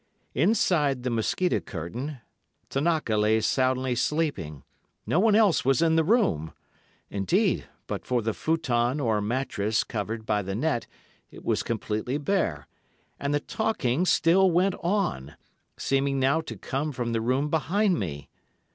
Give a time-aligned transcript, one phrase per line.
[0.33, 2.21] Inside the mosquito curtain,
[2.71, 6.53] Tanaka lay soundly sleeping—no one else was in the room;
[7.11, 10.87] indeed, but for the futon or mattress covered by the net
[11.29, 12.65] it was completely bare,
[13.19, 15.35] and the talking still went on,
[15.77, 18.27] seeming now to come from the room behind me.